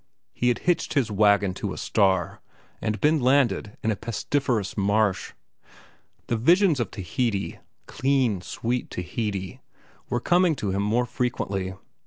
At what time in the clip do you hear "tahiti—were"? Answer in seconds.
8.89-10.19